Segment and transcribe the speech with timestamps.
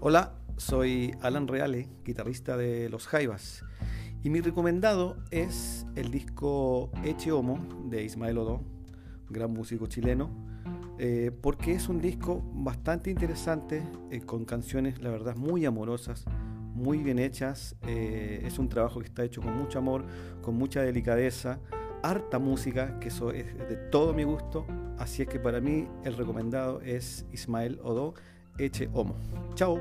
[0.00, 3.64] Hola, soy Alan Reale, guitarrista de Los Jaivas.
[4.22, 8.60] Y mi recomendado es el disco Eche Homo de Ismael Odó,
[9.30, 10.30] gran músico chileno,
[10.98, 16.26] eh, porque es un disco bastante interesante, eh, con canciones, la verdad, muy amorosas,
[16.74, 17.74] muy bien hechas.
[17.86, 20.04] Eh, es un trabajo que está hecho con mucho amor,
[20.42, 21.58] con mucha delicadeza,
[22.02, 24.66] harta música, que eso es de todo mi gusto.
[24.98, 28.14] Así es que para mí el recomendado es Ismael Odó,
[28.58, 29.14] Eche Homo.
[29.54, 29.78] Chao.